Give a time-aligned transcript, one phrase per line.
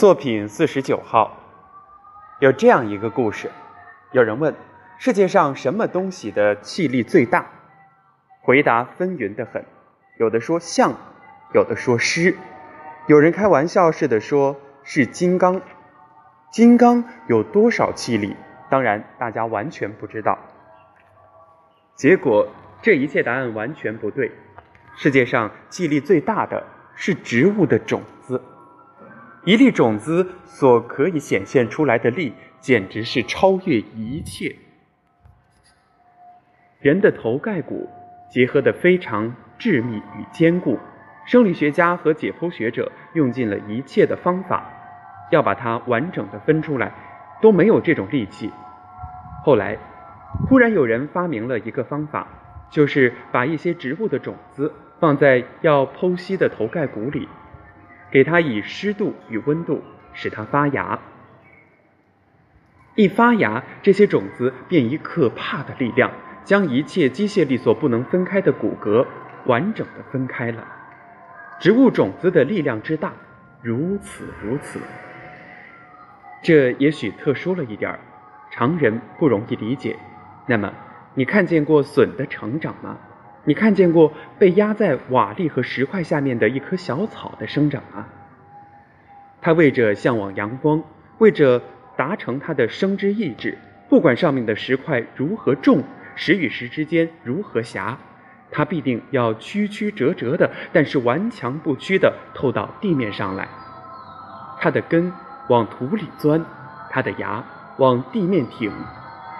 [0.00, 1.36] 作品四十九号，
[2.38, 3.50] 有这样一个故事：
[4.12, 4.54] 有人问
[4.96, 7.44] 世界上什么东西的气力最大？
[8.40, 9.62] 回答纷纭的很，
[10.16, 10.94] 有的说象，
[11.52, 12.34] 有的说狮，
[13.08, 15.60] 有人开玩笑似的说是金刚。
[16.50, 18.34] 金刚有多少气力？
[18.70, 20.38] 当然，大家完全不知道。
[21.94, 22.48] 结果，
[22.80, 24.32] 这一切答案完全不对。
[24.96, 28.42] 世界上气力最大的是植物的种子。
[29.44, 34.54] 一粒种子所可以显现出来的力，简直是超越一切。
[36.80, 37.88] 人的头盖骨
[38.30, 40.78] 结合得非常致密与坚固，
[41.24, 44.70] 生理学家和解剖学者用尽了一切的方法，
[45.30, 46.92] 要把它完整的分出来，
[47.40, 48.50] 都没有这种力气。
[49.42, 49.78] 后来，
[50.48, 52.28] 忽然有人发明了一个方法，
[52.70, 57.26] 就是把一些植物的种子放在要剖析的头盖骨里。
[58.10, 59.82] 给它以湿度与温度，
[60.12, 60.98] 使它发芽。
[62.96, 66.10] 一发芽，这些种子便以可怕的力量，
[66.44, 69.06] 将一切机械力所不能分开的骨骼
[69.46, 70.66] 完整的分开了。
[71.60, 73.12] 植物种子的力量之大，
[73.62, 74.80] 如此如此。
[76.42, 78.00] 这也许特殊了一点儿，
[78.50, 79.96] 常人不容易理解。
[80.46, 80.72] 那么，
[81.14, 82.98] 你看见过笋的成长吗？
[83.44, 88.06] 你看见过被压在瓦砾和石块下面的一棵小草的生长吗？
[89.40, 90.82] 它为着向往阳光，
[91.18, 91.62] 为着
[91.96, 93.56] 达成它的生之意志，
[93.88, 95.82] 不管上面的石块如何重，
[96.14, 97.96] 石与石之间如何狭，
[98.50, 103.48] 它必定要曲曲折折的，但是顽强不屈的透到地面上来。
[104.58, 105.10] 它的根
[105.48, 106.44] 往土里钻，
[106.90, 107.42] 它的芽
[107.78, 108.70] 往地面挺，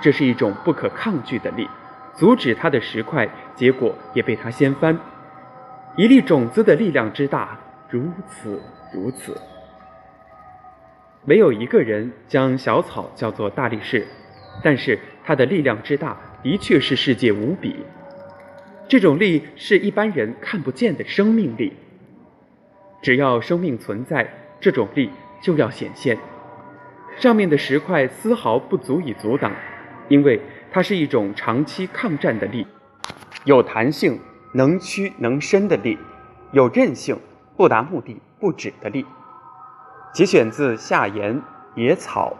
[0.00, 1.68] 这是一种不可抗拒的力。
[2.14, 4.98] 阻止它的石块，结果也被它掀翻。
[5.96, 7.58] 一粒种子的力量之大，
[7.88, 8.60] 如此
[8.92, 9.36] 如此。
[11.24, 14.06] 没有一个人将小草叫做大力士，
[14.62, 17.84] 但是它的力量之大，的确是世界无比。
[18.88, 21.72] 这种力是一般人看不见的生命力。
[23.02, 24.28] 只要生命存在，
[24.60, 25.10] 这种力
[25.40, 26.18] 就要显现。
[27.16, 29.52] 上面的石块丝毫不足以阻挡，
[30.08, 30.40] 因为。
[30.72, 32.66] 它是一种长期抗战的力，
[33.44, 34.20] 有弹性、
[34.52, 35.98] 能屈能伸的力，
[36.52, 37.18] 有韧性、
[37.56, 39.04] 不达目的不止的力。
[40.12, 41.36] 节选自《夏言·
[41.74, 42.36] 野草》。